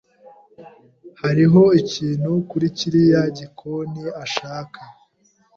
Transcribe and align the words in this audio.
Hariho 1.21 1.63
ikintu 1.81 2.31
kuri 2.49 2.67
kiriya 2.77 3.21
gikoni 3.37 4.03
ashaka. 4.23 4.79